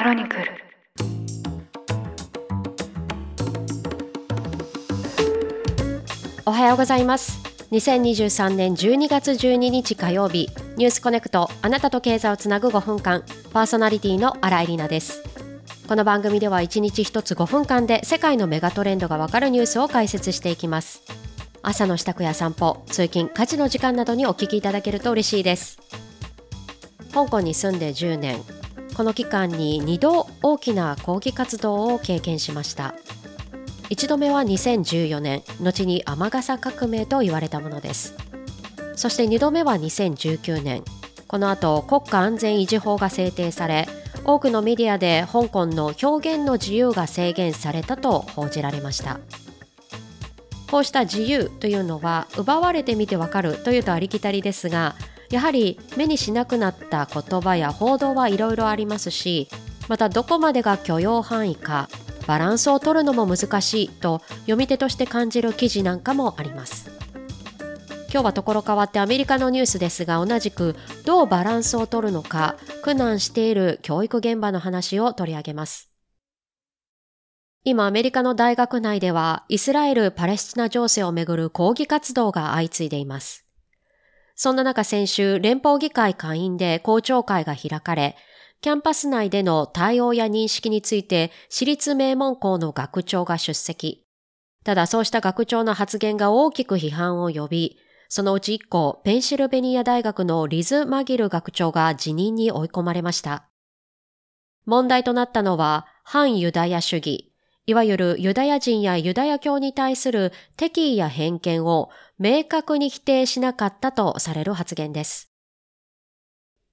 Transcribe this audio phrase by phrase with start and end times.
[0.00, 0.44] クロニクル。
[6.46, 7.38] おはようございます。
[7.70, 10.48] 2023年12月12日火曜日。
[10.78, 11.50] ニュースコネクト。
[11.60, 13.24] あなたと経済をつなぐ5分間。
[13.52, 15.22] パーソナリティの新井里奈です。
[15.86, 21.02] この番組では1日1つ5分間で世界のメガトレンドがわかるニュースを解説していきます。
[21.60, 25.78] 朝の支度や散歩通勤家事の時間などにお聞きいただけると嬉しいです。
[27.12, 28.42] 香港に住んで10年。
[29.00, 32.94] この期間に2度大きな抗議活動を経験しました。
[33.88, 38.14] 1度目は2014年後に雨傘革命と言われたものです。
[38.96, 40.84] そして2度目は2019年
[41.28, 43.88] この後国家安全維持法が制定され
[44.26, 49.18] 多くのメディアで香港の表現の自由が制限されたと報じられました。
[50.70, 54.94] こうした自由というのは奪われてみてわかるというとありきたりですが
[55.30, 59.48] やはり目にしなくなった言葉や報道はいろいろありますし
[59.88, 61.88] またどこまでが許容範囲か
[62.26, 66.90] バランスを取るのも難しいと読み手として感じる記事なんかもあります。
[68.12, 70.74] 今日はところ変わってアメリカのニュースですが同じく
[71.04, 75.90] どうバランスを取るのか苦難している教育現場の話を取り上げます。
[77.62, 83.49] 今アメリカの大学内ではイスラエル・パレスチナ情勢をめぐる抗議活動が相次いでいます。
[84.42, 88.16] そんな中先週連邦議会下院で公聴会が開かれ
[88.62, 94.06] キャンパス内での対応や認識について私立名門校の学長が出席。
[94.64, 97.76] ただそうした学長の発言が大きく批判を呼び、
[98.08, 103.50] そのうち1校、ペンシルベニア大学のリズ・マギル学長が辞任に追い込まれました。
[104.64, 107.29] 問題となったのは反ユダヤ主義、
[107.70, 115.30] いわゆるユダヤ人やユダヤ教に対する敵意や偏見を明確に否定しなかったとされる発言です。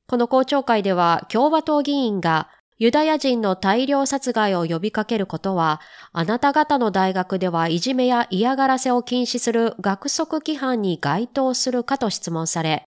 [0.07, 5.81] この公聴会では共和党議員がユダヤ人の大量殺害を呼びかけることは、
[6.13, 12.85] あなた方の大学ではいじめや嫌がらせを禁止する学則規範に該当するかと質問され、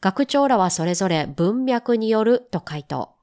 [0.00, 3.15] 学長らはそれぞれ文脈によると回答。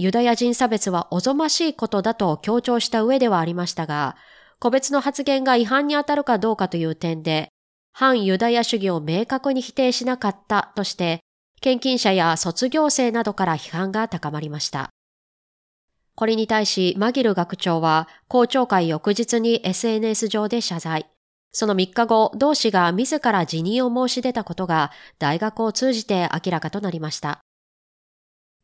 [0.00, 4.16] ユダヤ人差別はおぞましいことだと強調した上ではありましたが、
[4.58, 7.50] 個別の発言が違反に当たるかどうかという点で、
[7.92, 11.20] 反ユダヤ主義を明確に否定しなかったとして、
[11.60, 14.88] 献金者や卒業生などから批判が高まりました。
[16.14, 21.10] これに対し、マギル学長は、公聴会翌日に SNS 上で謝罪。
[21.52, 27.42] その3日後、同氏が自ら辞任を申し出たことが、大学を通じて明らかとなりました。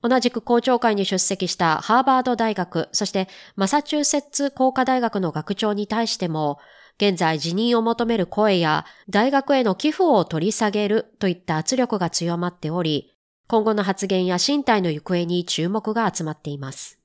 [0.09, 6.59] 同じく公聴会に出席したハーバード大学、そしてマサチューセッツ工科大学の学長に対しても、
[6.99, 13.13] 現在辞任を求める声や大学への寄付を取り下げるといった圧力が強まっており、
[13.49, 17.01] 今後の発言や身体の行方に注目が集まっています。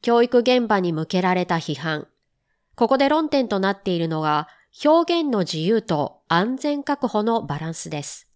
[0.00, 2.06] 教育現場に向けられた批判。
[2.76, 4.48] ここで論点となっているのが、
[4.84, 8.28] 表現の自由と安全確保のバランスです。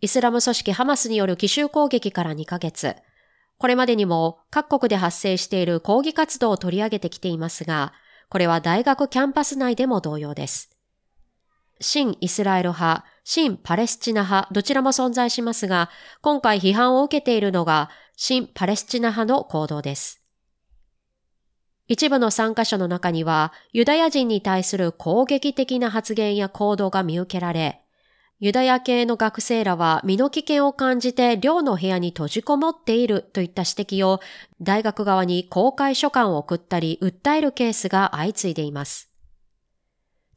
[0.00, 2.96] イスラム組織ハマスによる奇襲攻撃から2ヶ月、
[3.58, 7.94] これまでにも各国で発生している抗議活動を取り上げてきていますが、
[8.28, 10.76] これは大学キャンパス内でも同様です。
[11.80, 15.90] 新イスラエル派、新パレスチナ派、どちらも存在しますが、
[16.20, 20.22] 今回批判を受けているのが、新パレスチナ派の行動です。
[21.88, 27.85] 一部の参加者の中には、ユダヤ人に対する攻撃的な発言や行動が見受けられ、
[28.38, 33.70] ユダヤ系の学生らは身の危険を感じて寮の部屋に閉じこもっているといった指
[34.00, 34.20] 摘を
[34.60, 39.10] 大学側に公開書簡を送ったり訴えるケースが相次いでいます。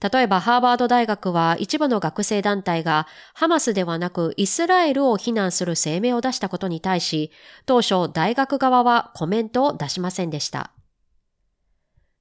[0.02, 7.32] 例えばハーバード大学は一部の学生団体がハマスではなくイスラエルを非難する声明を出したことに対し、
[7.66, 10.72] 当初大学側はコメントを出しませんでした。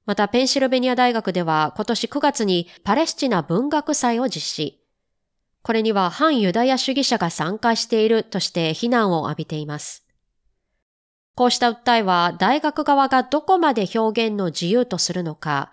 [0.05, 4.78] またペンシルベニア大学では今年9月にパレスチナ文学祭を実施。
[5.61, 10.05] これには反ユダヤ主義者が参加しているとして非難を浴びています。
[11.35, 15.71] こうした訴えは大学側がどこまで表現の自由とするのか、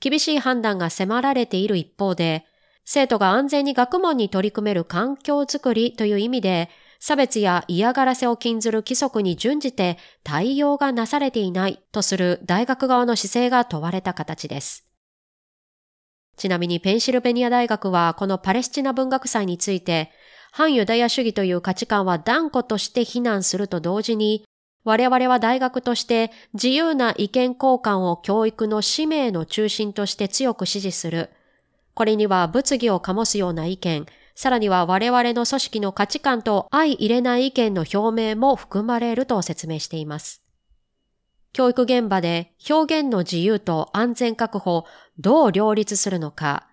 [0.00, 2.44] 厳しい判断が迫られている一方で、
[2.84, 6.70] 生徒が安全に学問に取り組める環境づくりという意味で、
[7.00, 14.87] 差別や嫌がらせを禁ずる規則に準じて対応がなされていないとする大学側の姿勢が問われた形です。
[16.38, 20.10] ちなみにペンシルベニア大学はこのパレスチナ文学祭について、
[20.52, 24.44] 反ユダヤ主義という価値観は断固として非難すると同時に、
[24.84, 31.28] 我々は大学として自由な意見交換を教育の使命の中心として強く支持する。
[31.94, 40.47] これには物議を醸すような意見、さらには我々の組織の価値観と相入れない意見の表明も含まれると説明しています。
[41.52, 44.84] 教育現場で表現の自由と安全確保
[45.18, 46.68] どう両立するのか、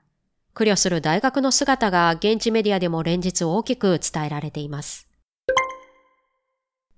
[0.53, 5.07] 苦慮する大学の姿が現地メディアでも連日大きく伝えられています。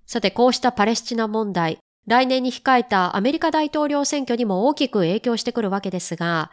[0.05, 6.51] さて、こうしたパレスチナ問題、来年に控えたアメリカ大統領選挙にも大きく影響してくるわけですが、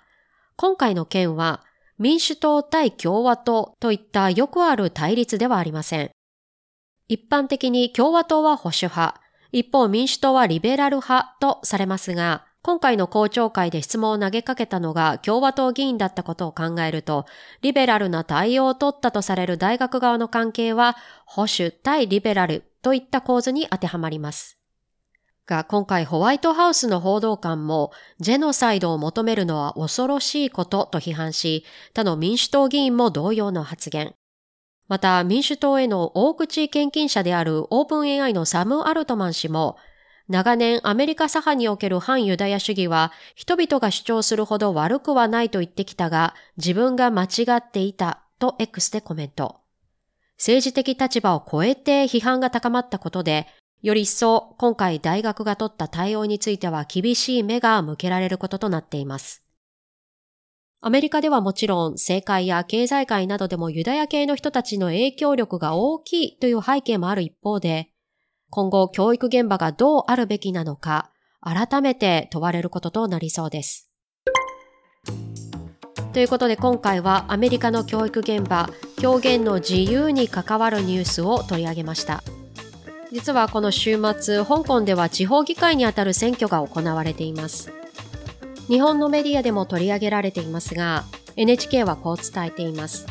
[0.57, 1.63] 今回の件は
[1.99, 6.11] 民主党対共和党といったよくある対立ではありません。
[7.07, 9.21] 一般的に共和党は保守派、
[9.55, 17.25] 一方民主党はリベラル派とされますが、今回の公聴会で質問を投げかけたのが共和党議員だったことを考えると、
[17.63, 24.59] リベラルな対応を取ったとされる大学側の関係は、保守対リベラルといった構図に当てはまります。
[25.47, 31.65] が、今回ホワイトハウスの報道官も、ジェノサイドを求めるのは恐ろしいことと批判し、
[31.95, 34.17] 他の民主党議員も同様の発言。
[34.89, 39.77] また、民主党への大口献金者であるオープン AI のサム・アルトマン氏も、
[40.29, 49.61] 長年アメリカ左派における反ユダヤ主義は人々が主張するほど悪くはないと言ってきたが自分が間違っていたと X でコメント。
[50.39, 53.47] 政治的立場を超えて批判が高まったことで
[53.83, 59.44] より一層今回大学が取った対応については厳しい目が向けられることとなっています。
[60.87, 67.89] アメリカではもちろん政界や経済界などでもユダヤ系の人たちの影響力が大きいという背景もある一方で、
[68.51, 71.11] 今後教育現場がどうあるべきなのか、
[71.41, 73.91] 改めて問われることとなりそうです。
[76.13, 78.69] ということで今回はアメリカの教育現場、
[79.03, 82.23] 表現の自由に関わるニュースを取り上げました。
[83.11, 87.73] 実はこの週末、香港では地方議会にあたる選挙が行われています。
[88.69, 91.05] 日本のメディアでも取り上げられていますが、
[91.37, 93.07] NHK はこう伝えています。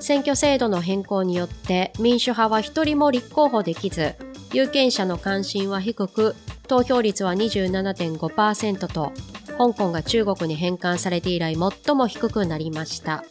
[0.00, 4.14] 選挙制度の変更によって民主派は一人も立候補できず、
[4.52, 6.34] 有権者の関心は低く、
[6.66, 9.12] 投票率は27.5%と、
[9.58, 13.24] 香港が中国に返還されて以来最も低くなりました。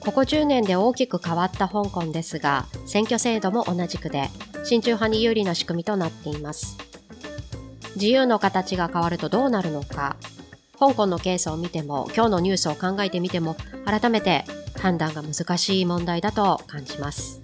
[0.00, 4.30] ここ10年で大きく変わった香港ですが、選挙制度も同じくで、
[4.64, 6.91] 親中派に有利な仕組みとなっています。
[7.96, 10.16] 自由の形が変わるとどうなるのか、
[10.78, 14.44] 香港のケースを見ても、今日のニュースを考えてみても、改めて
[14.80, 17.40] 判断が難しい問題だと感じます。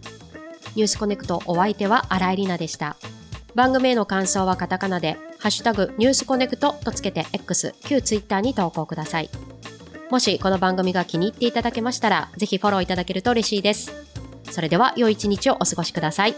[0.74, 2.96] ニュースコネクトお相手は新井里奈でした。
[3.54, 9.30] 番組への感想はカタカナで、ハッシュタグニュースコネクトとつけて X、旧 Twitter に投稿ください。
[10.10, 13.92] もしこの番組が気に入っていただけましたら、ぜひフォローいただけると嬉しいです。
[14.50, 16.34] それでは良い一日をお過ごしください。